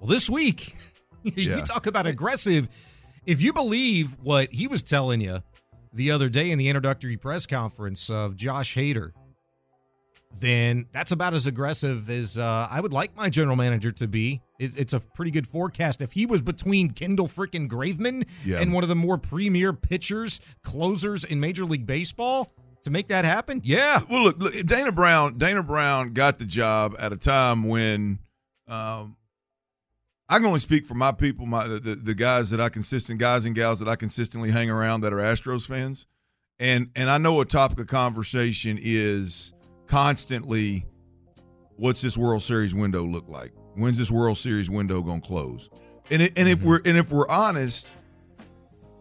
Well, 0.00 0.08
this 0.08 0.28
week, 0.30 0.74
Yeah. 1.22 1.56
you 1.56 1.62
talk 1.62 1.86
about 1.86 2.06
aggressive. 2.06 2.68
If 3.26 3.42
you 3.42 3.52
believe 3.52 4.16
what 4.22 4.52
he 4.52 4.68
was 4.68 4.82
telling 4.82 5.20
you 5.20 5.42
the 5.92 6.10
other 6.12 6.28
day 6.28 6.50
in 6.50 6.58
the 6.58 6.68
introductory 6.68 7.16
press 7.16 7.46
conference 7.46 8.08
of 8.10 8.36
Josh 8.36 8.76
Hader, 8.76 9.10
then 10.38 10.86
that's 10.92 11.12
about 11.12 11.32
as 11.34 11.46
aggressive 11.46 12.10
as 12.10 12.36
uh, 12.38 12.68
I 12.70 12.80
would 12.80 12.92
like 12.92 13.16
my 13.16 13.28
general 13.30 13.56
manager 13.56 13.90
to 13.92 14.06
be. 14.06 14.42
It, 14.58 14.76
it's 14.78 14.92
a 14.92 15.00
pretty 15.00 15.30
good 15.30 15.46
forecast. 15.46 16.02
If 16.02 16.12
he 16.12 16.26
was 16.26 16.42
between 16.42 16.90
Kendall 16.90 17.26
freaking 17.26 17.68
Graveman 17.68 18.28
Yeah. 18.44 18.60
and 18.60 18.72
one 18.72 18.82
of 18.82 18.88
the 18.88 18.94
more 18.94 19.16
premier 19.18 19.72
pitchers, 19.72 20.40
closers 20.62 21.24
in 21.24 21.40
Major 21.40 21.64
League 21.64 21.86
Baseball 21.86 22.52
to 22.84 22.90
make 22.90 23.08
that 23.08 23.24
happen, 23.24 23.62
yeah. 23.64 24.00
Well, 24.10 24.24
look, 24.24 24.38
look, 24.38 24.52
Dana 24.66 24.92
Brown. 24.92 25.38
Dana 25.38 25.62
Brown 25.62 26.12
got 26.12 26.38
the 26.38 26.44
job 26.44 26.94
at 26.98 27.12
a 27.12 27.16
time 27.16 27.64
when 27.66 28.18
um, 28.68 29.16
I 30.28 30.38
can 30.38 30.46
only 30.46 30.58
speak 30.58 30.86
for 30.86 30.94
my 30.94 31.12
people, 31.12 31.46
my 31.46 31.66
the, 31.66 31.94
the 31.94 32.14
guys 32.14 32.50
that 32.50 32.60
I 32.60 32.68
consistent 32.68 33.20
guys 33.20 33.44
and 33.46 33.54
gals 33.54 33.78
that 33.78 33.88
I 33.88 33.96
consistently 33.96 34.50
hang 34.50 34.70
around 34.70 35.02
that 35.02 35.12
are 35.12 35.18
Astros 35.18 35.68
fans, 35.68 36.06
and 36.58 36.90
and 36.96 37.08
I 37.08 37.18
know 37.18 37.40
a 37.40 37.44
topic 37.44 37.78
of 37.78 37.86
conversation 37.86 38.78
is 38.80 39.54
constantly, 39.86 40.84
what's 41.76 42.02
this 42.02 42.18
World 42.18 42.42
Series 42.42 42.74
window 42.74 43.04
look 43.04 43.28
like? 43.28 43.52
When's 43.76 43.98
this 43.98 44.10
World 44.10 44.36
Series 44.36 44.68
window 44.68 45.00
gonna 45.00 45.20
close? 45.20 45.70
And 46.10 46.22
it, 46.22 46.38
and 46.38 46.48
if 46.48 46.58
mm-hmm. 46.58 46.68
we're 46.68 46.80
and 46.84 46.96
if 46.96 47.12
we're 47.12 47.28
honest, 47.28 47.94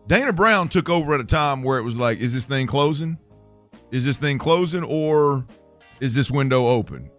Dana 0.07 0.31
Brown 0.31 0.67
took 0.67 0.89
over 0.89 1.15
at 1.15 1.21
a 1.21 1.25
time 1.25 1.63
where 1.63 1.79
it 1.79 1.83
was 1.83 1.99
like, 1.99 2.19
is 2.19 2.35
this 2.35 2.45
thing 2.45 2.67
closing? 2.67 3.17
Is 3.91 4.05
this 4.05 4.17
thing 4.17 4.37
closing 4.37 4.83
or 4.83 5.47
is 5.99 6.13
this 6.13 6.29
window 6.29 6.67
open? 6.67 7.09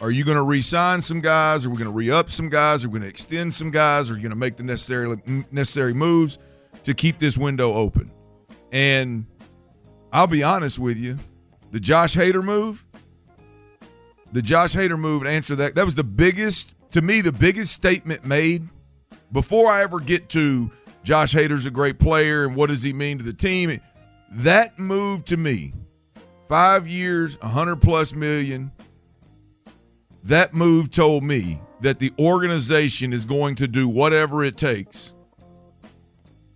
Are 0.00 0.10
you 0.10 0.24
going 0.24 0.36
to 0.36 0.42
re-sign 0.42 1.00
some 1.00 1.20
guys? 1.20 1.64
Are 1.64 1.70
we 1.70 1.76
going 1.76 1.86
to 1.86 1.92
re-up 1.92 2.28
some 2.28 2.48
guys? 2.48 2.84
Are 2.84 2.88
we 2.88 2.98
going 2.98 3.02
to 3.02 3.08
extend 3.08 3.54
some 3.54 3.70
guys? 3.70 4.10
Are 4.10 4.14
you 4.14 4.20
going 4.20 4.30
to 4.30 4.36
make 4.38 4.56
the 4.56 4.64
necessary 4.64 5.14
necessary 5.52 5.94
moves 5.94 6.38
to 6.82 6.94
keep 6.94 7.18
this 7.18 7.38
window 7.38 7.74
open? 7.74 8.10
And 8.72 9.26
I'll 10.12 10.26
be 10.26 10.42
honest 10.42 10.78
with 10.78 10.96
you, 10.96 11.18
the 11.70 11.78
Josh 11.78 12.16
Hader 12.16 12.42
move, 12.42 12.84
the 14.32 14.42
Josh 14.42 14.74
Hader 14.74 14.98
move 14.98 15.22
to 15.22 15.30
answer 15.30 15.54
that, 15.56 15.76
that 15.76 15.84
was 15.84 15.94
the 15.94 16.04
biggest, 16.04 16.74
to 16.90 17.00
me, 17.00 17.20
the 17.20 17.32
biggest 17.32 17.72
statement 17.72 18.24
made 18.24 18.64
before 19.30 19.70
I 19.70 19.82
ever 19.82 20.00
get 20.00 20.28
to 20.30 20.70
Josh 21.04 21.34
Hader's 21.34 21.66
a 21.66 21.70
great 21.70 21.98
player 22.00 22.44
and 22.44 22.56
what 22.56 22.68
does 22.68 22.82
he 22.82 22.92
mean 22.92 23.18
to 23.18 23.24
the 23.24 23.32
team. 23.32 23.80
That 24.32 24.76
move 24.78 25.24
to 25.26 25.36
me, 25.36 25.72
five 26.48 26.88
years, 26.88 27.40
100 27.40 27.76
plus 27.76 28.12
million, 28.12 28.72
that 30.24 30.54
move 30.54 30.90
told 30.90 31.22
me 31.22 31.60
that 31.80 31.98
the 31.98 32.12
organization 32.18 33.12
is 33.12 33.24
going 33.24 33.54
to 33.56 33.68
do 33.68 33.88
whatever 33.88 34.44
it 34.44 34.56
takes 34.56 35.14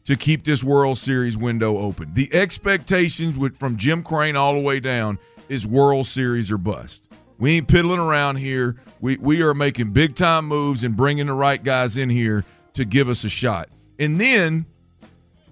to 0.05 0.17
keep 0.17 0.43
this 0.43 0.65
World 0.65 0.97
Series 0.97 1.37
window 1.37 1.77
open. 1.77 2.13
The 2.15 2.31
expectations 2.33 3.37
with, 3.37 3.59
from 3.59 3.77
Jim 3.77 4.03
Crane 4.03 4.37
all 4.37 4.55
the 4.55 4.61
way 4.61 4.81
down 4.81 5.19
is 5.51 5.67
World 5.67 6.07
Series 6.07 6.51
or 6.51 6.57
bust. 6.57 7.05
We 7.39 7.59
ain't 7.59 7.69
piddling 7.69 8.01
around 8.01 8.37
here. 8.37 8.77
We 9.01 9.17
we 9.19 9.43
are 9.43 9.55
making 9.55 9.93
big 9.93 10.17
time 10.17 10.47
moves 10.47 10.83
and 10.83 10.97
bringing 10.97 11.27
the 11.27 11.35
right 11.35 11.63
guys 11.63 11.97
in 11.97 12.09
here 12.09 12.45
to 12.73 12.85
give 12.85 13.09
us 13.09 13.23
a 13.25 13.29
shot. 13.29 13.69
And 13.99 14.21
then, 14.21 14.67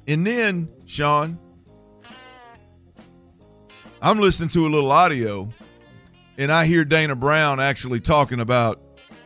and 0.09 0.27
then, 0.27 0.69
Sean, 0.85 1.39
I'm 4.03 4.19
listening 4.19 4.49
to 4.51 4.67
a 4.67 4.69
little 4.69 4.91
audio, 4.91 5.53
and 6.39 6.51
I 6.53 6.67
hear 6.67 6.85
Dana 6.85 7.17
Brown 7.17 7.61
actually 7.61 8.01
talking 8.01 8.41
about 8.41 8.81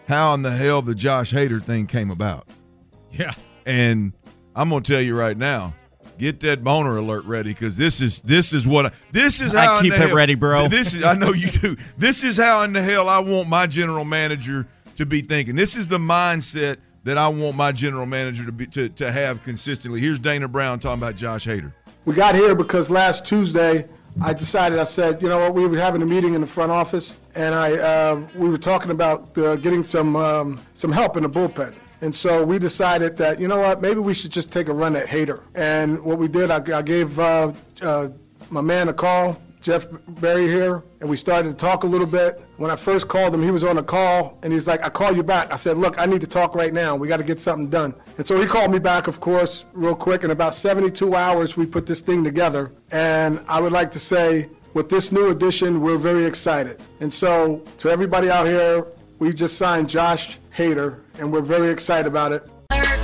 how 0.09 0.35
in 0.35 0.43
the 0.43 0.51
hell 0.51 0.83
the 0.83 0.95
Josh 0.95 1.33
Hader 1.33 1.63
thing 1.63 1.87
came 1.87 2.11
about. 2.11 2.49
Yeah. 3.11 3.33
And 3.67 4.13
I'm 4.55 4.69
gonna 4.71 4.83
tell 4.83 5.01
you 5.01 5.17
right 5.17 5.37
now, 5.37 5.75
get 6.19 6.41
that 6.41 6.63
boner 6.65 6.97
alert 6.97 7.25
ready 7.25 7.51
because 7.53 7.77
this 7.77 8.01
is 8.01 8.21
this 8.23 8.53
is 8.53 8.67
what 8.67 8.87
I, 8.87 8.91
this 9.13 9.41
is 9.41 9.55
I 9.55 9.65
how 9.65 9.77
in 9.79 9.83
keep 9.85 9.93
the 9.95 10.03
it 10.03 10.07
hell- 10.09 10.17
ready, 10.17 10.35
bro. 10.35 10.69
This 10.69 10.95
is 10.95 11.05
I 11.05 11.15
know 11.15 11.33
you 11.33 11.49
do. 11.49 11.77
This 11.97 12.25
is 12.25 12.37
how 12.39 12.63
in 12.65 12.73
the 12.73 12.83
hell 12.83 13.09
I 13.09 13.21
want 13.21 13.49
my 13.49 13.67
general 13.67 14.05
manager 14.05 14.67
to 14.97 15.07
be 15.07 15.21
thinking. 15.21 15.57
This 15.57 15.77
is 15.77 15.87
the 15.89 15.99
mindset 15.99 16.79
that 17.05 17.17
I 17.17 17.29
want 17.29 17.57
my 17.57 17.73
general 17.73 18.07
manager 18.07 18.45
to 18.45 18.53
be 18.53 18.67
to, 18.67 18.89
to 18.89 19.11
have 19.11 19.43
consistently. 19.43 20.01
Here's 20.01 20.19
Dana 20.19 20.49
Brown 20.49 20.79
talking 20.79 21.03
about 21.03 21.17
Josh 21.17 21.47
Hader. 21.47 21.73
We 22.05 22.15
got 22.15 22.35
here 22.35 22.55
because 22.55 22.91
last 22.91 23.25
Tuesday, 23.27 23.87
I 24.23 24.35
decided, 24.35 24.79
I 24.79 24.85
said, 24.85 25.23
you 25.23 25.31
know 25.31 25.39
what, 25.39 25.55
we 25.55 25.67
were 25.67 25.79
having 25.79 26.03
a 26.03 26.07
meeting 26.07 26.35
in 26.35 26.43
the 26.43 26.47
front 26.47 26.71
office, 26.71 27.19
and 27.35 27.55
I, 27.55 27.79
uh, 27.79 28.23
we 28.35 28.51
were 28.51 28.59
talking 28.59 28.91
about 28.91 29.37
uh, 29.39 29.57
getting 29.57 29.83
some, 29.83 30.15
um, 30.15 30.61
some 30.75 30.93
help 30.93 31.17
in 31.17 31.23
the 31.23 31.31
bullpen. 31.31 31.75
And 32.03 32.15
so 32.15 32.45
we 32.45 32.59
decided 32.59 33.17
that, 33.17 33.41
you 33.41 33.49
know 33.49 33.59
what, 33.59 33.81
maybe 33.81 34.01
we 34.01 34.13
should 34.13 34.31
just 34.31 34.53
take 34.53 34.69
a 34.69 34.75
run 34.75 34.95
at 34.95 35.07
Hader. 35.07 35.41
And 35.55 36.03
what 36.03 36.19
we 36.19 36.29
did, 36.29 36.51
I, 36.51 36.57
I 36.79 36.83
gave 36.83 37.19
uh, 37.19 37.53
uh, 37.81 38.09
my 38.51 38.61
man 38.61 38.91
a 38.91 38.93
call, 38.93 39.41
Jeff 39.61 39.87
Berry 40.09 40.47
here, 40.47 40.83
and 41.01 41.09
we 41.09 41.17
started 41.17 41.51
to 41.51 41.55
talk 41.55 41.85
a 41.85 41.87
little 41.87 42.07
bit. 42.07 42.43
When 42.57 42.71
I 42.71 42.77
first 42.77 43.09
called 43.09 43.35
him, 43.35 43.43
he 43.43 43.51
was 43.51 43.63
on 43.63 43.77
a 43.77 43.83
call, 43.83 44.39
and 44.43 44.53
he's 44.53 44.67
like, 44.67 44.83
I'll 44.83 44.91
call 44.91 45.15
you 45.15 45.23
back. 45.23 45.53
I 45.53 45.57
said, 45.57 45.77
look, 45.77 45.99
I 45.99 46.07
need 46.07 46.23
to 46.23 46.27
talk 46.27 46.55
right 46.55 46.73
now. 46.73 46.97
We 46.97 47.09
got 47.09 47.19
to 47.19 47.25
get 47.25 47.41
something 47.41 47.69
done. 47.69 47.95
And 48.17 48.27
so 48.27 48.41
he 48.41 48.47
called 48.47 48.71
me 48.71 48.79
back, 48.79 49.07
of 49.07 49.21
course, 49.21 49.67
real 49.73 49.95
quick. 49.95 50.25
In 50.25 50.31
about 50.31 50.55
72 50.55 51.15
hours, 51.15 51.57
we 51.57 51.67
put 51.67 51.87
this 51.87 52.01
thing 52.01 52.25
together. 52.25 52.73
And 52.91 53.45
I 53.49 53.61
would 53.61 53.73
like 53.73 53.91
to 53.93 53.99
say, 53.99 54.49
with 54.73 54.89
this 54.89 55.13
new 55.13 55.31
addition, 55.31 55.83
we're 55.83 55.99
very 55.99 56.25
excited. 56.25 56.81
And 57.01 57.13
so, 57.13 57.63
to 57.79 57.91
everybody 57.91 58.31
out 58.31 58.47
here, 58.47 58.87
we 59.19 59.33
just 59.35 59.59
signed 59.59 59.91
Josh 59.91 60.39
Hader, 60.57 61.01
and 61.19 61.31
we're 61.31 61.43
very 61.43 61.69
excited 61.69 62.07
about 62.07 62.33
it. 62.33 62.49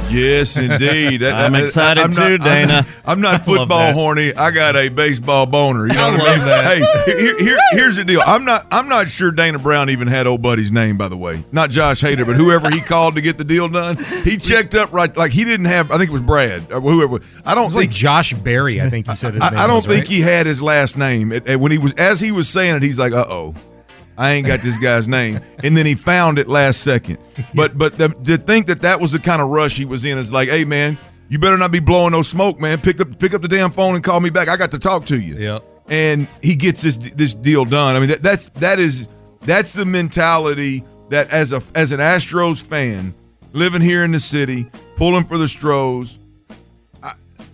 Yes, 0.08 0.56
indeed. 0.56 1.22
That- 1.22 1.34
I'm 1.34 1.52
that- 1.52 1.64
excited 1.64 2.02
I'm 2.04 2.10
too, 2.10 2.38
not, 2.38 2.46
I'm 2.46 2.66
Dana. 2.66 2.66
not, 2.68 2.86
I'm 3.04 3.20
not 3.20 3.42
football 3.42 3.92
horny. 3.92 4.32
I 4.34 4.50
got 4.52 4.76
a 4.76 4.88
baseball 4.88 5.46
boner. 5.46 5.86
You 5.88 5.94
know 5.94 6.10
what 6.12 6.40
I 6.40 6.78
mean? 6.78 6.86
Hey, 7.04 7.20
here, 7.20 7.38
here, 7.38 7.58
here's 7.72 7.96
the 7.96 8.04
deal. 8.04 8.22
I'm 8.24 8.44
not. 8.44 8.66
I'm 8.70 8.88
not 8.88 9.08
sure 9.10 9.30
Dana 9.32 9.58
Brown 9.58 9.90
even 9.90 10.06
had 10.06 10.26
old 10.28 10.42
buddy's 10.42 10.70
name. 10.70 10.96
By 10.96 11.08
the 11.08 11.16
way, 11.16 11.44
not 11.52 11.70
Josh 11.70 12.02
Hader, 12.02 12.24
but 12.24 12.36
whoever 12.36 12.70
he 12.70 12.80
called 12.80 13.16
to 13.16 13.20
get 13.20 13.36
the 13.36 13.44
deal 13.44 13.66
done. 13.68 13.96
He 14.22 14.36
checked 14.36 14.74
up 14.76 14.92
right. 14.92 15.14
Like 15.16 15.32
he 15.32 15.44
didn't 15.44 15.66
have. 15.66 15.90
I 15.90 15.98
think 15.98 16.10
it 16.10 16.12
was 16.12 16.22
Brad 16.22 16.70
or 16.72 16.80
whoever. 16.80 17.20
I 17.44 17.54
don't 17.54 17.64
It 17.64 17.66
was 17.66 17.76
like 17.76 17.82
think. 17.86 17.92
Josh 17.94 18.32
Berry, 18.32 18.80
I 18.80 18.88
think 18.88 19.08
he 19.08 19.16
said 19.16 19.34
his 19.34 19.42
name. 19.42 19.58
I, 19.58 19.64
I 19.64 19.66
don't 19.66 19.76
was, 19.76 19.86
think 19.86 20.02
right? 20.02 20.08
he 20.08 20.20
had 20.20 20.46
his 20.46 20.62
last 20.62 20.96
name. 20.96 21.32
And- 21.32 21.46
and 21.48 21.60
when 21.60 21.72
he 21.72 21.78
was 21.78 21.92
as 21.94 22.20
he 22.20 22.32
was 22.32 22.48
saying 22.48 22.76
it, 22.76 22.82
he's 22.82 22.98
like, 22.98 23.12
"Uh 23.12 23.24
oh." 23.28 23.54
I 24.18 24.32
ain't 24.32 24.46
got 24.46 24.60
this 24.60 24.78
guy's 24.78 25.06
name, 25.08 25.40
and 25.64 25.76
then 25.76 25.86
he 25.86 25.94
found 25.94 26.38
it 26.38 26.48
last 26.48 26.82
second. 26.82 27.18
But 27.54 27.76
but 27.76 27.98
the, 27.98 28.08
to 28.08 28.36
think 28.36 28.66
that 28.66 28.82
that 28.82 29.00
was 29.00 29.12
the 29.12 29.18
kind 29.18 29.42
of 29.42 29.48
rush 29.48 29.76
he 29.76 29.84
was 29.84 30.04
in 30.04 30.18
is 30.18 30.32
like, 30.32 30.48
hey 30.48 30.64
man, 30.64 30.98
you 31.28 31.38
better 31.38 31.58
not 31.58 31.72
be 31.72 31.80
blowing 31.80 32.12
no 32.12 32.22
smoke, 32.22 32.60
man. 32.60 32.80
Pick 32.80 33.00
up 33.00 33.18
pick 33.18 33.34
up 33.34 33.42
the 33.42 33.48
damn 33.48 33.70
phone 33.70 33.94
and 33.94 34.04
call 34.04 34.20
me 34.20 34.30
back. 34.30 34.48
I 34.48 34.56
got 34.56 34.70
to 34.72 34.78
talk 34.78 35.04
to 35.06 35.18
you. 35.18 35.36
Yep. 35.36 35.62
And 35.88 36.28
he 36.42 36.54
gets 36.54 36.82
this 36.82 36.96
this 36.96 37.34
deal 37.34 37.64
done. 37.64 37.96
I 37.96 38.00
mean 38.00 38.08
that, 38.08 38.22
that's 38.22 38.48
that 38.50 38.78
is 38.78 39.08
that's 39.42 39.72
the 39.72 39.84
mentality 39.84 40.84
that 41.10 41.32
as 41.32 41.52
a 41.52 41.60
as 41.74 41.92
an 41.92 42.00
Astros 42.00 42.64
fan 42.64 43.14
living 43.52 43.80
here 43.80 44.04
in 44.04 44.12
the 44.12 44.20
city, 44.20 44.68
pulling 44.96 45.24
for 45.24 45.38
the 45.38 45.48
Stros. 45.48 46.20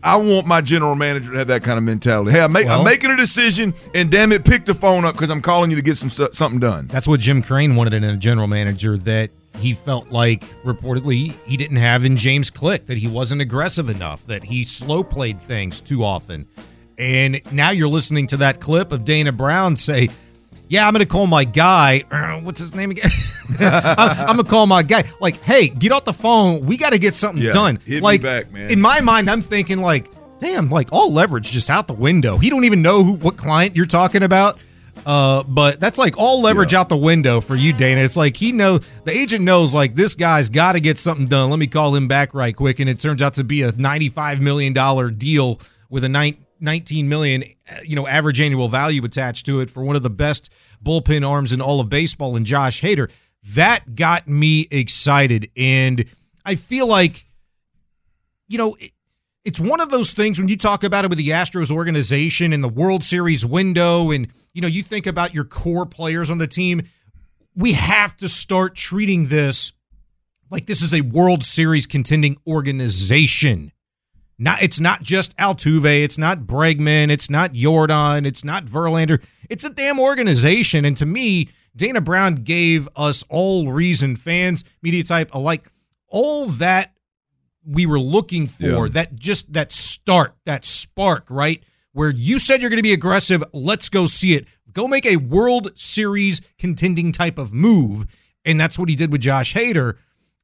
I, 0.03 0.15
I 0.15 0.17
want 0.17 0.47
my 0.47 0.61
general 0.61 0.95
manager 0.95 1.33
to 1.33 1.39
have 1.39 1.49
that 1.49 1.63
kind 1.63 1.79
of 1.79 1.85
mentality. 1.85 2.33
Hey, 2.33 2.41
I'm, 2.43 2.53
make, 2.53 2.67
Well- 2.67 2.81
I'm 2.81 2.85
making 2.85 3.11
a 3.11 3.17
decision, 3.17 3.75
and 3.95 4.11
damn 4.11 4.33
it, 4.33 4.45
pick 4.45 4.65
the 4.65 4.75
phone 4.75 5.05
up 5.05 5.15
because 5.15 5.31
I'm 5.31 5.41
calling 5.41 5.71
you 5.71 5.77
to 5.77 5.83
get 5.83 5.97
some 5.97 6.11
something 6.11 6.61
done. 6.61 6.89
That's 6.89 7.09
what 7.09 7.21
Jim 7.21 7.43
Crane 7.43 7.77
wanted 7.77 7.95
in 7.95 8.05
a 8.05 8.17
general 8.17 8.47
manager 8.49 8.97
that 8.99 9.31
he 9.59 9.75
felt 9.75 10.11
like 10.11 10.45
reportedly 10.65 11.35
he 11.45 11.57
didn't 11.57 11.77
have 11.77 12.05
in 12.05 12.17
James 12.17 12.51
Click, 12.51 12.87
that 12.87 12.99
he 12.99 13.07
wasn't 13.07 13.41
aggressive 13.43 13.89
enough, 13.91 14.27
that 14.27 14.45
he 14.45 14.65
slow 14.65 15.03
played 15.05 15.41
things 15.41 15.81
too 15.81 16.03
often. 16.03 16.47
And 16.99 17.41
now 17.53 17.71
you're 17.71 17.89
listening 17.89 18.27
to 18.29 18.37
that 18.39 18.61
clip 18.61 18.93
of 18.93 19.05
Dana 19.05 19.33
Brown 19.33 19.77
say, 19.77 20.09
Yeah, 20.73 20.87
I'm 20.87 20.95
going 20.95 21.03
to 21.05 21.09
call 21.09 21.27
my 21.27 21.45
guy. 21.45 22.03
Uh, 22.11 22.41
what's 22.43 22.59
his 22.59 22.75
name 22.75 22.91
again? 22.91 23.11
I'm, 23.61 24.21
I'm 24.21 24.37
going 24.37 24.39
to 24.39 24.45
call 24.45 24.67
my 24.67 24.83
guy. 24.83 25.05
Like, 25.21 25.43
hey, 25.45 25.69
get 25.69 25.93
off 25.93 26.07
the 26.07 26.15
phone. 26.15 26.65
We 26.65 26.79
got 26.79 26.93
to 26.95 26.99
get 26.99 27.15
something 27.15 27.45
Yeah, 27.45 27.53
done. 27.53 27.77
hit 27.85 27.97
me 27.97 28.01
like, 28.01 28.23
back, 28.23 28.51
man. 28.51 28.71
In 28.71 28.81
my 28.81 29.03
mind, 29.03 29.29
I'm 29.29 29.43
thinking, 29.43 29.83
like, 29.83 30.11
damn, 30.39 30.71
like 30.71 30.89
all 30.91 31.13
leverage 31.13 31.53
just 31.53 31.69
out 31.69 31.89
the 31.89 31.93
window. 31.93 32.39
He 32.39 32.49
don't 32.49 32.65
even 32.65 32.81
know 32.81 33.05
who, 33.05 33.13
what 33.17 33.37
client 33.37 33.77
you're 33.77 33.85
talking 33.85 34.23
about. 34.23 34.59
Uh, 35.05 35.43
but 35.43 35.79
that's 35.79 35.99
like 35.99 36.17
all 36.17 36.41
leverage 36.41 36.73
out 36.73 36.89
the 36.89 36.97
window 36.97 37.43
for 37.43 37.55
you, 37.55 37.75
Dana. 37.75 38.01
It's 38.01 38.17
like 38.17 38.35
he 38.39 38.53
knows 38.53 38.81
the 39.05 39.13
agent 39.13 39.45
knows 39.45 39.75
like 39.75 39.95
this 39.95 40.15
guy's 40.15 40.49
got 40.49 40.73
to 40.73 40.81
get 40.81 40.99
something 40.99 41.27
done. 41.27 41.51
Let 41.51 41.59
me 41.59 41.67
call 41.67 41.95
him 41.95 42.09
back 42.09 42.33
right 42.33 42.57
quick, 42.57 42.81
and 42.81 42.89
it 42.89 42.99
turns 42.99 43.21
out 43.21 43.35
to 43.35 43.45
be 43.45 43.63
a 43.63 43.73
ninety-five 43.73 44.41
million 44.41 44.73
dollar 44.73 45.11
deal 45.11 45.59
with 45.91 46.05
a 46.05 46.09
nine, 46.09 46.37
19 46.63 47.09
million, 47.09 47.45
uh, 47.71 47.77
you 47.85 47.97
know, 47.97 48.07
average 48.07 48.41
annual 48.41 48.69
value 48.69 49.05
attached 49.05 49.47
to 49.47 49.61
it 49.61 49.71
for 49.71 49.83
one 49.83 49.97
of 49.97 50.03
the 50.03 50.11
best 50.11 50.53
bullpen 50.83 51.29
arms 51.29 51.53
in 51.53 51.61
all 51.61 51.81
of 51.81 51.89
baseball, 51.89 52.37
and 52.37 52.47
Josh 52.47 52.83
Hader. 52.83 53.11
That 53.55 53.95
got 53.95 54.29
me 54.29 54.69
excited, 54.71 55.51
and 55.57 56.05
I 56.45 56.55
feel 56.55 56.87
like, 56.87 57.27
you 58.49 58.59
know. 58.59 58.77
It, 58.79 58.93
it's 59.45 59.59
one 59.59 59.81
of 59.81 59.91
those 59.91 60.13
things 60.13 60.39
when 60.39 60.47
you 60.47 60.57
talk 60.57 60.85
about 60.85 61.05
it 61.05 61.09
with 61.09 61.19
the 61.19 61.31
Astros 61.31 61.73
organization 61.73 62.53
and 62.53 62.63
the 62.63 62.69
World 62.69 63.03
Series 63.03 63.45
window, 63.45 64.13
and 64.13 64.29
you 64.55 64.63
know, 64.63 64.69
you 64.69 64.85
think 64.85 65.05
about 65.05 65.35
your 65.35 65.43
core 65.43 65.85
players 65.85 66.31
on 66.31 66.39
the 66.39 66.47
team. 66.47 66.83
We 67.57 67.73
have 67.73 68.17
to 68.19 68.29
start 68.29 68.77
treating 68.77 69.27
this 69.27 69.73
like 70.53 70.67
this 70.67 70.83
is 70.83 70.95
a 70.95 71.01
World 71.01 71.43
Series 71.43 71.87
contending 71.87 72.37
organization. 72.47 73.72
Not 74.43 74.61
it's 74.61 74.81
not 74.81 75.03
just 75.03 75.37
Altuve, 75.37 76.03
it's 76.03 76.19
not 76.19 76.41
Bregman, 76.41 77.11
it's 77.11 77.31
not 77.31 77.53
Yordan, 77.53 78.27
it's 78.27 78.43
not 78.43 78.65
Verlander. 78.65 79.25
It's 79.49 79.65
a 79.65 79.71
damn 79.71 80.01
organization. 80.01 80.85
And 80.85 80.97
to 80.97 81.07
me, 81.07 81.49
Dana 81.77 82.01
Brown 82.01 82.35
gave 82.35 82.89
us 82.97 83.23
all 83.31 83.71
reason, 83.71 84.17
fans, 84.17 84.65
media 84.83 85.05
type 85.05 85.33
alike, 85.33 85.71
all 86.09 86.47
that 86.47 86.93
we 87.65 87.87
were 87.87 88.01
looking 88.01 88.47
for 88.47 88.87
yeah. 88.87 88.93
that 88.95 89.15
just 89.15 89.53
that 89.53 89.71
start, 89.71 90.35
that 90.45 90.65
spark, 90.65 91.29
right? 91.31 91.63
Where 91.93 92.11
you 92.11 92.41
said 92.41 92.61
you're 92.61 92.71
going 92.71 92.79
to 92.79 92.83
be 92.83 92.93
aggressive, 92.93 93.45
let's 93.53 93.89
go 93.89 94.07
see 94.07 94.35
it. 94.35 94.49
Go 94.73 94.89
make 94.89 95.07
a 95.07 95.17
World 95.19 95.71
Series 95.79 96.41
contending 96.59 97.13
type 97.13 97.39
of 97.39 97.55
move. 97.55 98.13
And 98.45 98.61
that's 98.61 98.77
what 98.77 98.89
he 98.89 98.97
did 98.97 99.13
with 99.13 99.21
Josh 99.21 99.55
Hader. 99.55 99.99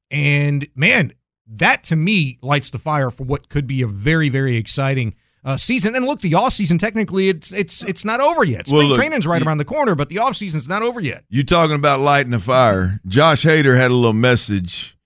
And 0.08 0.68
man, 0.76 1.14
that 1.48 1.84
to 1.84 1.96
me 1.96 2.38
lights 2.42 2.70
the 2.70 2.78
fire 2.78 3.10
for 3.10 3.24
what 3.24 3.48
could 3.48 3.66
be 3.66 3.82
a 3.82 3.86
very, 3.86 4.28
very 4.28 4.56
exciting 4.56 5.14
uh, 5.44 5.56
season. 5.56 5.94
And 5.96 6.04
look, 6.04 6.20
the 6.20 6.34
off 6.34 6.52
season 6.52 6.78
technically 6.78 7.28
it's 7.28 7.52
it's 7.52 7.82
it's 7.84 8.04
not 8.04 8.20
over 8.20 8.44
yet. 8.44 8.66
Spring 8.66 8.78
well, 8.78 8.88
look, 8.88 8.96
training's 8.98 9.26
right 9.26 9.40
you, 9.40 9.46
around 9.46 9.58
the 9.58 9.64
corner, 9.64 9.94
but 9.94 10.08
the 10.08 10.18
off 10.18 10.36
season's 10.36 10.68
not 10.68 10.82
over 10.82 11.00
yet. 11.00 11.24
You 11.28 11.44
talking 11.44 11.76
about 11.76 12.00
lighting 12.00 12.32
the 12.32 12.38
fire? 12.38 13.00
Josh 13.06 13.44
Hader 13.44 13.76
had 13.76 13.90
a 13.90 13.94
little 13.94 14.12
message 14.12 14.96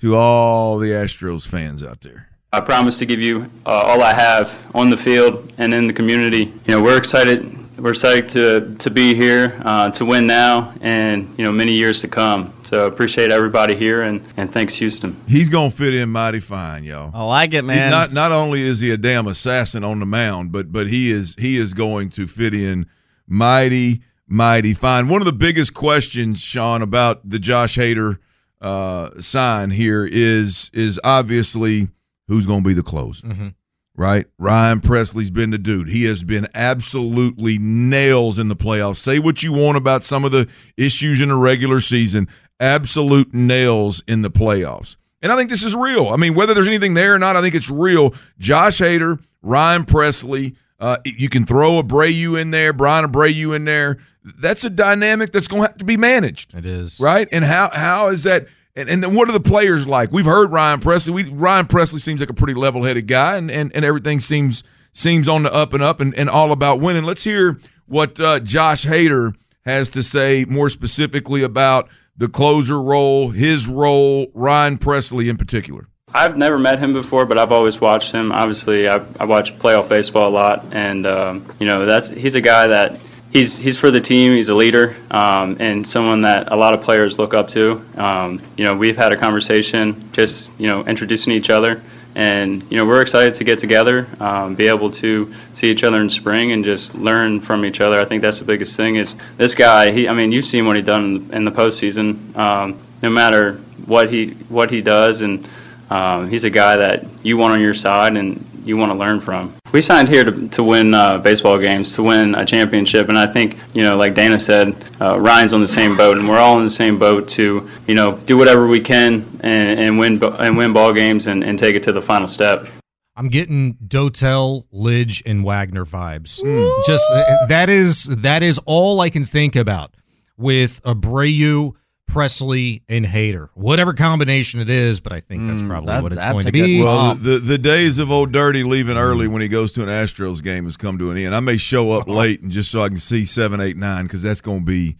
to 0.00 0.16
all 0.16 0.78
the 0.78 0.88
Astros 0.88 1.46
fans 1.46 1.82
out 1.82 2.00
there? 2.00 2.28
I 2.52 2.60
promise 2.60 2.98
to 2.98 3.06
give 3.06 3.20
you 3.20 3.50
uh, 3.66 3.70
all 3.70 4.02
I 4.02 4.14
have 4.14 4.70
on 4.74 4.90
the 4.90 4.96
field 4.96 5.52
and 5.58 5.74
in 5.74 5.86
the 5.86 5.92
community. 5.92 6.52
You 6.66 6.74
know, 6.74 6.82
we're 6.82 6.98
excited. 6.98 7.50
We're 7.78 7.90
excited 7.90 8.28
to 8.30 8.76
to 8.76 8.90
be 8.90 9.14
here 9.14 9.60
uh, 9.64 9.90
to 9.90 10.04
win 10.04 10.26
now 10.26 10.72
and 10.80 11.28
you 11.38 11.44
know 11.44 11.52
many 11.52 11.72
years 11.72 12.00
to 12.02 12.08
come. 12.08 12.52
So 12.74 12.86
appreciate 12.86 13.30
everybody 13.30 13.76
here 13.76 14.02
and, 14.02 14.22
and 14.36 14.52
thanks 14.52 14.74
Houston. 14.74 15.16
He's 15.28 15.48
gonna 15.48 15.70
fit 15.70 15.94
in 15.94 16.10
mighty 16.10 16.40
fine, 16.40 16.84
y'all. 16.84 17.10
I 17.14 17.22
like 17.22 17.54
it, 17.54 17.62
man. 17.62 17.84
He 17.84 17.90
not 17.90 18.12
not 18.12 18.32
only 18.32 18.60
is 18.60 18.80
he 18.80 18.90
a 18.90 18.96
damn 18.96 19.28
assassin 19.28 19.84
on 19.84 20.00
the 20.00 20.06
mound, 20.06 20.52
but 20.52 20.72
but 20.72 20.88
he 20.88 21.10
is 21.10 21.36
he 21.38 21.56
is 21.56 21.72
going 21.72 22.10
to 22.10 22.26
fit 22.26 22.52
in 22.52 22.86
mighty 23.26 24.02
mighty 24.26 24.74
fine. 24.74 25.08
One 25.08 25.20
of 25.20 25.26
the 25.26 25.32
biggest 25.32 25.72
questions, 25.72 26.42
Sean, 26.42 26.82
about 26.82 27.30
the 27.30 27.38
Josh 27.38 27.78
Hader– 27.78 28.18
uh, 28.64 29.10
sign 29.20 29.70
here 29.70 30.08
is 30.10 30.70
is 30.72 30.98
obviously 31.04 31.88
who's 32.28 32.46
going 32.46 32.62
to 32.62 32.66
be 32.66 32.72
the 32.72 32.82
closer, 32.82 33.26
mm-hmm. 33.26 33.48
right? 33.94 34.24
Ryan 34.38 34.80
Pressly's 34.80 35.30
been 35.30 35.50
the 35.50 35.58
dude. 35.58 35.88
He 35.88 36.06
has 36.06 36.24
been 36.24 36.46
absolutely 36.54 37.58
nails 37.58 38.38
in 38.38 38.48
the 38.48 38.56
playoffs. 38.56 38.96
Say 38.96 39.18
what 39.18 39.42
you 39.42 39.52
want 39.52 39.76
about 39.76 40.02
some 40.02 40.24
of 40.24 40.32
the 40.32 40.50
issues 40.78 41.20
in 41.20 41.28
the 41.28 41.36
regular 41.36 41.78
season, 41.78 42.26
absolute 42.60 43.34
nails 43.34 44.02
in 44.06 44.22
the 44.22 44.30
playoffs. 44.30 44.96
And 45.22 45.32
I 45.32 45.36
think 45.36 45.48
this 45.50 45.64
is 45.64 45.74
real. 45.74 46.08
I 46.08 46.16
mean, 46.16 46.34
whether 46.34 46.54
there's 46.54 46.68
anything 46.68 46.94
there 46.94 47.14
or 47.14 47.18
not, 47.18 47.36
I 47.36 47.40
think 47.40 47.54
it's 47.54 47.70
real. 47.70 48.14
Josh 48.38 48.80
Hader, 48.80 49.22
Ryan 49.42 49.84
Pressly, 49.84 50.56
Uh, 50.80 50.96
you 51.04 51.28
can 51.28 51.46
throw 51.46 51.80
Abreu 51.80 52.40
in 52.40 52.50
there, 52.50 52.72
Bryan 52.72 53.10
Abreu 53.10 53.56
in 53.56 53.64
there 53.64 53.98
that's 54.24 54.64
a 54.64 54.70
dynamic 54.70 55.32
that's 55.32 55.48
going 55.48 55.62
to 55.62 55.68
have 55.68 55.78
to 55.78 55.84
be 55.84 55.96
managed. 55.96 56.54
It 56.54 56.66
is 56.66 57.00
right. 57.00 57.28
And 57.30 57.44
how 57.44 57.68
how 57.72 58.08
is 58.08 58.24
that? 58.24 58.46
And, 58.76 58.88
and 58.88 59.02
then 59.02 59.14
what 59.14 59.28
are 59.28 59.32
the 59.32 59.40
players 59.40 59.86
like? 59.86 60.10
We've 60.12 60.24
heard 60.24 60.50
Ryan 60.50 60.80
Pressly. 60.80 61.10
We 61.10 61.24
Ryan 61.24 61.66
Pressly 61.66 62.00
seems 62.00 62.20
like 62.20 62.30
a 62.30 62.34
pretty 62.34 62.54
level 62.54 62.84
headed 62.84 63.06
guy, 63.06 63.36
and, 63.36 63.50
and 63.50 63.74
and 63.74 63.84
everything 63.84 64.20
seems 64.20 64.64
seems 64.92 65.28
on 65.28 65.42
the 65.42 65.54
up 65.54 65.74
and 65.74 65.82
up, 65.82 66.00
and, 66.00 66.16
and 66.18 66.28
all 66.28 66.52
about 66.52 66.80
winning. 66.80 67.04
Let's 67.04 67.24
hear 67.24 67.58
what 67.86 68.18
uh, 68.18 68.40
Josh 68.40 68.86
Hader 68.86 69.34
has 69.64 69.90
to 69.90 70.02
say 70.02 70.44
more 70.48 70.68
specifically 70.68 71.42
about 71.42 71.88
the 72.16 72.28
closer 72.28 72.80
role, 72.80 73.30
his 73.30 73.68
role, 73.68 74.28
Ryan 74.34 74.78
Pressly 74.78 75.28
in 75.28 75.36
particular. 75.36 75.88
I've 76.16 76.36
never 76.36 76.58
met 76.58 76.78
him 76.78 76.92
before, 76.92 77.26
but 77.26 77.38
I've 77.38 77.50
always 77.50 77.80
watched 77.80 78.12
him. 78.12 78.30
Obviously, 78.30 78.88
I, 78.88 79.04
I 79.18 79.24
watch 79.24 79.58
playoff 79.58 79.88
baseball 79.88 80.28
a 80.28 80.30
lot, 80.30 80.64
and 80.70 81.06
um, 81.06 81.44
you 81.58 81.66
know 81.66 81.86
that's 81.86 82.08
he's 82.08 82.36
a 82.36 82.40
guy 82.40 82.68
that 82.68 83.00
he's 83.32 83.58
he's 83.58 83.76
for 83.76 83.90
the 83.90 84.00
team. 84.00 84.32
He's 84.32 84.48
a 84.48 84.54
leader 84.54 84.96
um, 85.10 85.56
and 85.58 85.86
someone 85.86 86.20
that 86.20 86.52
a 86.52 86.56
lot 86.56 86.72
of 86.72 86.82
players 86.82 87.18
look 87.18 87.34
up 87.34 87.48
to. 87.48 87.84
Um, 87.96 88.40
you 88.56 88.64
know, 88.64 88.74
we've 88.76 88.96
had 88.96 89.12
a 89.12 89.16
conversation, 89.16 90.08
just 90.12 90.52
you 90.58 90.68
know, 90.68 90.84
introducing 90.84 91.32
each 91.32 91.50
other, 91.50 91.82
and 92.14 92.62
you 92.70 92.76
know, 92.76 92.86
we're 92.86 93.02
excited 93.02 93.34
to 93.34 93.44
get 93.44 93.58
together, 93.58 94.06
um, 94.20 94.54
be 94.54 94.68
able 94.68 94.90
to 94.92 95.32
see 95.52 95.70
each 95.70 95.82
other 95.82 96.00
in 96.00 96.08
spring, 96.08 96.52
and 96.52 96.64
just 96.64 96.94
learn 96.94 97.40
from 97.40 97.64
each 97.64 97.80
other. 97.80 98.00
I 98.00 98.04
think 98.04 98.22
that's 98.22 98.38
the 98.38 98.44
biggest 98.44 98.76
thing. 98.76 98.96
Is 98.96 99.16
this 99.36 99.54
guy? 99.54 99.90
He, 99.90 100.08
I 100.08 100.14
mean, 100.14 100.32
you've 100.32 100.44
seen 100.44 100.66
what 100.66 100.76
he 100.76 100.82
done 100.82 101.04
in 101.04 101.28
the, 101.28 101.36
in 101.36 101.44
the 101.44 101.52
postseason. 101.52 102.36
Um, 102.36 102.78
no 103.02 103.10
matter 103.10 103.54
what 103.86 104.10
he 104.10 104.30
what 104.48 104.70
he 104.70 104.80
does, 104.80 105.20
and 105.20 105.46
um, 105.90 106.28
he's 106.28 106.44
a 106.44 106.50
guy 106.50 106.76
that 106.76 107.04
you 107.22 107.36
want 107.36 107.54
on 107.54 107.60
your 107.60 107.74
side, 107.74 108.16
and 108.16 108.44
you 108.64 108.76
want 108.76 108.92
to 108.92 108.98
learn 108.98 109.20
from. 109.20 109.54
We 109.72 109.80
signed 109.80 110.08
here 110.08 110.24
to, 110.24 110.48
to 110.48 110.62
win 110.62 110.94
uh, 110.94 111.18
baseball 111.18 111.58
games, 111.58 111.94
to 111.96 112.02
win 112.02 112.34
a 112.34 112.46
championship, 112.46 113.08
and 113.08 113.18
I 113.18 113.26
think 113.26 113.58
you 113.74 113.82
know, 113.82 113.96
like 113.96 114.14
Dana 114.14 114.38
said, 114.38 114.76
uh, 115.00 115.18
Ryan's 115.18 115.52
on 115.52 115.60
the 115.60 115.68
same 115.68 115.96
boat, 115.96 116.18
and 116.18 116.28
we're 116.28 116.38
all 116.38 116.58
in 116.58 116.64
the 116.64 116.70
same 116.70 116.98
boat 116.98 117.28
to 117.30 117.68
you 117.86 117.94
know 117.94 118.18
do 118.18 118.36
whatever 118.36 118.66
we 118.66 118.80
can 118.80 119.26
and, 119.40 119.78
and 119.78 119.98
win 119.98 120.22
and 120.22 120.56
win 120.56 120.72
ball 120.72 120.92
games 120.92 121.26
and, 121.26 121.44
and 121.44 121.58
take 121.58 121.74
it 121.74 121.82
to 121.84 121.92
the 121.92 122.02
final 122.02 122.28
step. 122.28 122.68
I'm 123.16 123.28
getting 123.28 123.74
Dotel, 123.74 124.64
Lidge, 124.72 125.22
and 125.24 125.44
Wagner 125.44 125.84
vibes. 125.84 126.42
Mm. 126.42 126.84
Just 126.86 127.04
that 127.48 127.68
is 127.68 128.04
that 128.04 128.42
is 128.42 128.60
all 128.66 129.00
I 129.00 129.10
can 129.10 129.24
think 129.24 129.54
about 129.54 129.94
with 130.36 130.82
Abreu 130.82 131.74
Pressly 132.10 132.82
and 132.88 133.04
Hader, 133.04 133.48
whatever 133.54 133.92
combination 133.92 134.60
it 134.60 134.70
is, 134.70 135.00
but 135.00 135.12
I 135.12 135.20
think 135.20 135.48
that's 135.48 135.62
mm, 135.62 135.68
probably 135.68 135.86
that, 135.88 136.02
what 136.02 136.12
it's 136.12 136.24
going 136.24 136.44
to 136.44 136.52
be. 136.52 136.80
Well, 136.80 137.14
the, 137.16 137.38
the 137.38 137.58
days 137.58 137.98
of 137.98 138.10
old 138.10 138.30
Dirty 138.30 138.62
leaving 138.62 138.96
early 138.96 139.26
when 139.26 139.42
he 139.42 139.48
goes 139.48 139.72
to 139.72 139.82
an 139.82 139.88
Astros 139.88 140.42
game 140.42 140.64
has 140.64 140.76
come 140.76 140.96
to 140.98 141.10
an 141.10 141.16
end. 141.16 141.34
I 141.34 141.40
may 141.40 141.56
show 141.56 141.90
up 141.90 142.06
late 142.06 142.40
and 142.40 142.52
just 142.52 142.70
so 142.70 142.82
I 142.82 142.88
can 142.88 142.98
see 142.98 143.24
seven, 143.24 143.60
eight, 143.60 143.76
nine 143.76 144.04
because 144.04 144.22
that's 144.22 144.40
going 144.40 144.60
to 144.60 144.64
be. 144.64 144.96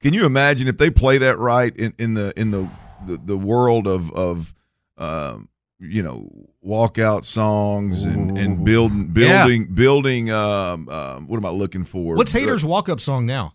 Can 0.00 0.12
you 0.12 0.26
imagine 0.26 0.68
if 0.68 0.76
they 0.76 0.90
play 0.90 1.18
that 1.18 1.38
right 1.38 1.74
in, 1.74 1.94
in 1.98 2.14
the 2.14 2.32
in 2.38 2.50
the, 2.50 2.70
the, 3.06 3.16
the 3.16 3.36
world 3.38 3.86
of 3.86 4.12
of 4.12 4.52
um, 4.98 5.48
you 5.78 6.02
know 6.02 6.28
walkout 6.64 7.24
songs 7.24 8.04
and, 8.04 8.36
and 8.36 8.64
building 8.64 9.06
building 9.06 9.62
yeah. 9.62 9.74
building 9.74 10.30
um, 10.30 10.88
um, 10.88 11.26
what 11.28 11.36
am 11.36 11.46
I 11.46 11.50
looking 11.50 11.84
for? 11.84 12.16
What's 12.16 12.32
Hader's 12.32 12.64
walk 12.64 12.88
up 12.88 13.00
song 13.00 13.26
now? 13.26 13.54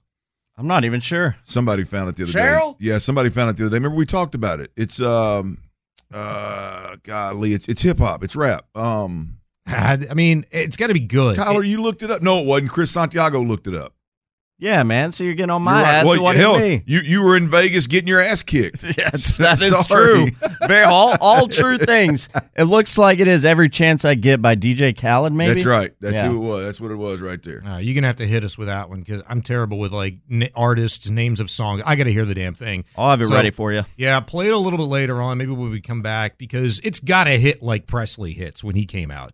I'm 0.57 0.67
not 0.67 0.85
even 0.85 0.99
sure. 0.99 1.35
Somebody 1.43 1.83
found 1.83 2.09
it 2.09 2.15
the 2.15 2.23
other 2.23 2.31
Cheryl? 2.31 2.77
day. 2.77 2.85
Yeah, 2.89 2.97
somebody 2.99 3.29
found 3.29 3.49
it 3.49 3.57
the 3.57 3.63
other 3.63 3.71
day. 3.71 3.77
Remember 3.77 3.97
we 3.97 4.05
talked 4.05 4.35
about 4.35 4.59
it. 4.59 4.71
It's 4.75 5.01
um 5.01 5.57
uh 6.13 6.95
golly, 7.03 7.53
it's 7.53 7.67
it's 7.67 7.81
hip 7.81 7.97
hop, 7.97 8.23
it's 8.23 8.35
rap. 8.35 8.65
Um 8.75 9.37
I 9.65 10.13
mean, 10.13 10.43
it's 10.51 10.75
got 10.77 10.87
to 10.87 10.93
be 10.93 10.99
good. 10.99 11.35
Tyler, 11.35 11.63
it, 11.63 11.67
you 11.67 11.81
looked 11.81 12.03
it 12.03 12.11
up. 12.11 12.21
No, 12.21 12.39
it 12.39 12.45
wasn't. 12.45 12.69
Chris 12.71 12.91
Santiago 12.91 13.41
looked 13.41 13.67
it 13.67 13.75
up. 13.75 13.93
Yeah, 14.63 14.83
man. 14.83 15.11
So 15.11 15.25
you're 15.25 15.33
getting 15.33 15.49
on 15.49 15.61
my 15.61 15.81
right. 15.81 15.95
ass. 15.95 16.05
Well, 16.05 16.23
what 16.23 16.37
hell, 16.37 16.57
you 16.57 16.79
you 16.85 17.21
were 17.21 17.35
in 17.35 17.49
Vegas 17.49 17.85
getting 17.85 18.07
your 18.07 18.21
ass 18.21 18.43
kicked. 18.43 18.81
yes, 18.97 19.35
that 19.37 19.61
is 19.61 19.87
true. 19.87 20.27
Very 20.69 20.85
all 20.85 21.13
all 21.19 21.47
true 21.49 21.77
things. 21.77 22.29
It 22.55 22.63
looks 22.63 22.97
like 22.97 23.19
it 23.19 23.27
is 23.27 23.43
every 23.43 23.67
chance 23.67 24.05
I 24.05 24.15
get 24.15 24.41
by 24.41 24.55
DJ 24.55 24.97
Khaled. 24.97 25.33
Maybe 25.33 25.55
that's 25.55 25.65
right. 25.65 25.91
That's 25.99 26.15
yeah. 26.15 26.29
who 26.29 26.37
it 26.37 26.47
was. 26.47 26.63
That's 26.63 26.79
what 26.79 26.91
it 26.91 26.95
was 26.95 27.21
right 27.21 27.43
there. 27.43 27.61
Uh, 27.65 27.79
you're 27.79 27.93
gonna 27.93 28.07
have 28.07 28.15
to 28.15 28.25
hit 28.25 28.45
us 28.45 28.57
with 28.57 28.69
that 28.69 28.89
one 28.89 28.99
because 28.99 29.21
I'm 29.27 29.41
terrible 29.41 29.79
with 29.79 29.91
like 29.91 30.19
n- 30.31 30.47
artists, 30.55 31.09
names 31.09 31.41
of 31.41 31.51
songs. 31.51 31.83
I 31.85 31.97
got 31.97 32.05
to 32.05 32.13
hear 32.13 32.23
the 32.23 32.35
damn 32.35 32.53
thing. 32.53 32.85
I'll 32.97 33.09
have 33.09 33.19
it 33.19 33.25
so, 33.25 33.35
ready 33.35 33.49
for 33.49 33.73
you. 33.73 33.83
Yeah, 33.97 34.21
play 34.21 34.47
it 34.47 34.53
a 34.53 34.57
little 34.57 34.79
bit 34.79 34.87
later 34.87 35.21
on. 35.21 35.39
Maybe 35.39 35.51
when 35.51 35.71
we 35.71 35.81
come 35.81 36.01
back 36.01 36.37
because 36.37 36.79
it's 36.85 37.01
got 37.01 37.25
to 37.25 37.31
hit 37.31 37.61
like 37.61 37.85
Pressly 37.85 38.33
hits 38.33 38.63
when 38.63 38.75
he 38.75 38.85
came 38.85 39.11
out. 39.11 39.33